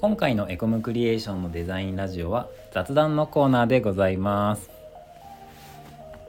[0.00, 4.70] 今回のエコムクリエーションのデザインラジオは雑談のコーナーでございます。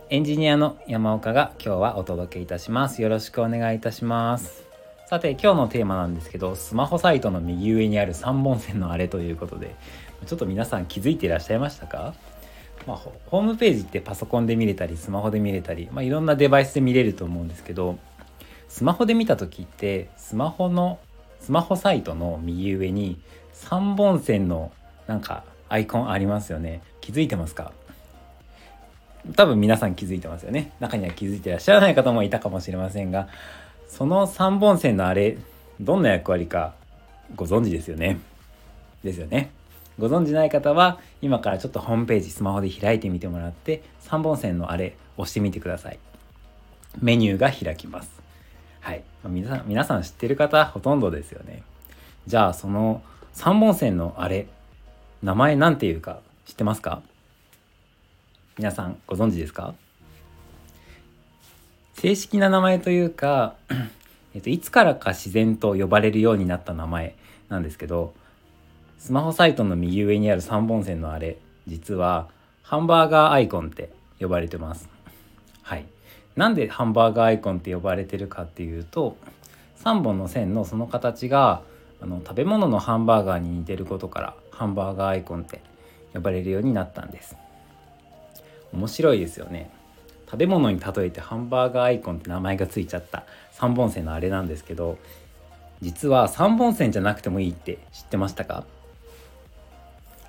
[0.10, 3.04] エンジニアの山岡が今日はお届けいたします。
[3.04, 4.64] よろしくお願いいたします。
[5.06, 9.76] さて今日のテーマなんですけどスマホサイトの右上にある3本線のあれということで
[10.26, 12.16] ちょっと皆さん気づいていらっしゃいましたか？
[12.88, 18.00] まあ、ホームページってパソコンで見れたりスマホで見れたり、まあ、いろんなデバイスで見れると思うんですけど
[18.68, 20.98] スマホで見た時ってスマホの
[21.40, 23.20] スマホサイトの右上に
[23.60, 24.72] 3本線の
[25.08, 26.82] なんかアイコンありますよね。
[27.02, 27.72] 気づいてますか？
[29.36, 30.72] 多分皆さん気づいてますよね。
[30.80, 33.28] 中には気づいてらっしゃらない方もいたかもしれませんが
[33.88, 35.38] その3本線のあれ
[35.80, 36.74] どんな役割か
[37.36, 38.20] ご存知ですよね？
[39.04, 39.52] ですよね。
[40.00, 46.00] ご存知ない方は今からちょっとホームページスマホで開いてみてもらって3本線のあれ押してみてください。
[47.02, 48.10] メニューが開きます。
[48.80, 51.64] はい、皆さん皆さん知ってる方ほとんどですよね。
[52.26, 53.02] じゃあその
[53.36, 54.48] 3本線のあれ
[55.24, 57.02] 名前なんていうか知ってますか？
[58.58, 59.74] 皆さんご存知ですか？
[61.94, 63.56] 正式な名前というか、
[64.34, 67.16] えっと、いつからか自然と呼ばれるようになった名前
[67.50, 68.14] なんですけど
[68.98, 72.30] スマホサイトの右上にある3本線のあれ実は
[72.64, 74.90] ハンバーガーアイコンって呼ばれてます。
[75.62, 75.86] はい。
[76.36, 79.18] なんでハンバーガーアイコンって呼ばれてるかっていうと
[79.84, 81.62] 3本の線のその形が
[82.02, 85.62] あの食べ物のハンバーガーに似てることからハンバーガーアイコンって
[86.14, 87.36] 呼ばれるようになったんです。
[88.72, 89.72] 面白いですよね。
[90.26, 95.00] 食べ物に例えてハンバーガーアイコンって名前がついちゃった3本線のあれなんですけど
[95.82, 98.64] 実は3本線じゃなくてもいいって知ってましたか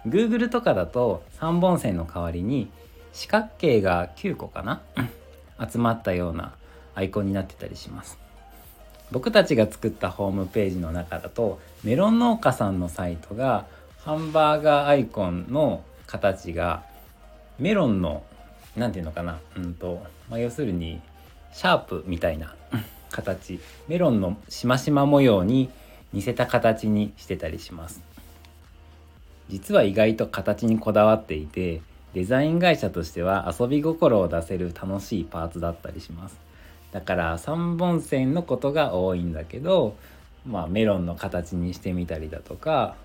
[0.06, 2.70] ？Google とかだと3本線の代わりに
[3.12, 4.80] 四角形が9個かな？
[5.70, 6.54] 集まったような
[6.94, 8.18] アイコンになってたりします。
[9.12, 13.66] 僕たちが作ったホームページの中だとメロン農家さんのサイトが
[13.98, 16.84] ハンバーガーアイコンの形が
[17.59, 18.22] メロンの
[18.76, 21.00] 何て言うのかなうんと、まあ、要するに
[21.53, 22.54] シャープみたいな
[23.10, 23.60] 形。
[23.88, 25.69] メロンのしましま模様に
[26.12, 28.03] 似せた形にしてたりします。
[29.48, 31.82] 実は意外と形にこだわっていて
[32.15, 36.50] デザイン会社としては遊び心を出せる楽しいパーツだったりします。
[36.93, 39.97] だから3本線のことが多いんだけど
[40.47, 42.97] まあメロンの形にしてみたりだとか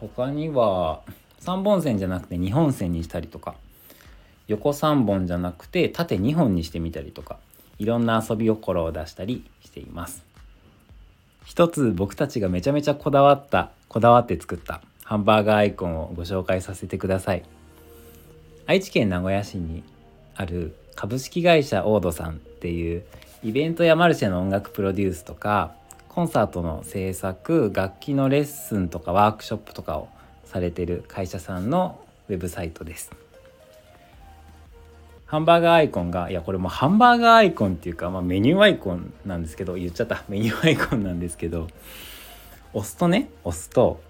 [0.00, 1.00] 他には
[1.40, 3.54] 3本線じゃなくて2本線にしたりとか
[4.48, 7.38] 横3本じゃなくて縦2本にしてみたりとか
[7.78, 10.24] いろんな遊び心を出したりしています。
[11.44, 17.44] 一つ僕たちがめちゃめちゃこだわったこだわって作ったハンバーガーアイコンをご紹介させてください。
[18.66, 19.84] 愛知県名古屋市に
[20.34, 23.04] ある株式会社オードさんっていう
[23.42, 25.72] イベントやマルシェの音楽プロデュースとか
[26.08, 30.08] コンサートの制作楽器のレッスンとかワークショップとかを
[30.44, 33.12] されてる会社さんのウェブサイトです。
[35.26, 40.24] ハンバーガーアイコンがいやこれもハンバーガーアイコンっていうか、まあ、メニューアイコンなんですけど言っちゃった。
[40.28, 41.68] メニューアイコンなんですけど
[42.72, 44.00] 押すとね押すと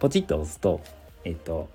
[0.00, 0.80] ポチッと押すと
[1.24, 1.68] えっと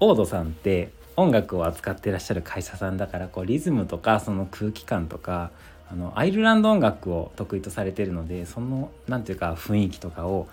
[0.00, 5.50] オードさんって音楽を扱ってらっしゃる会社さんだからこうリズムとかその空気感とか
[5.92, 10.48] あのアイルランド音楽を得意とされてるのでその何ていうか雰囲気とかを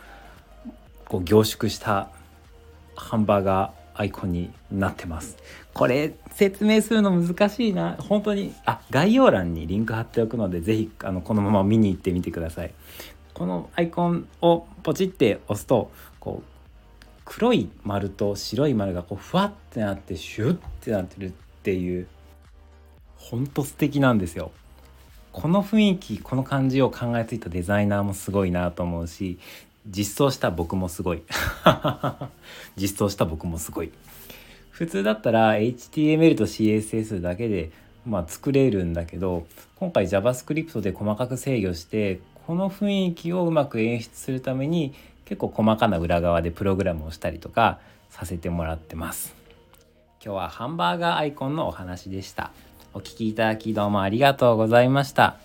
[1.05, 2.09] こう凝縮した
[2.95, 5.37] ハンバーガーアイコンになってます。
[5.73, 7.95] これ説明するの難しいな。
[7.99, 12.73] 本当にあ概要欄にリンク貼っておくので是非あのこのまま見に行ってみてください。
[13.33, 15.89] このアイコンをポチって押すと
[16.19, 21.31] こう黒い丸と白い丸がこうふわってなってシュッてなってるっ
[21.63, 22.07] ていう
[23.15, 24.51] ほんと素敵なんですよ。
[25.31, 29.37] この雰囲気この感じを考えついたデザイナーもすごいなと思うし
[29.87, 31.23] 実装した僕もすごい。
[32.75, 33.91] 実装した僕もすごい。
[34.71, 37.71] 普通だったら HTML と CSS だけで
[38.05, 39.45] まあ作れるんだけど
[39.75, 44.93] 今回 JavaScript で細かく制御してこの雰囲気をうまく演出するために
[45.25, 47.79] 結構細かな裏側でプログラムをしたりとか
[48.09, 49.35] させてもらってます。
[50.23, 52.51] 今日はハンバーガーアイコンのお話でした。
[52.93, 55.37] お聴きいただきどうもありがとうございました。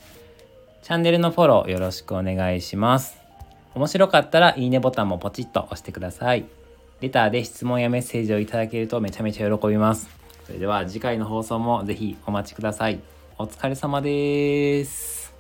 [0.83, 3.19] チャンネルのフォローよろしくお願いします。
[3.75, 6.47] 面白かったらいいねボタンもポチッと押してください。
[7.01, 10.09] レターで質問やメッセージをいただけるとめちゃめちゃ喜びます。
[10.47, 13.01] それでは次回の放送もぜひお待ちください。
[13.37, 15.35] お疲れ様です。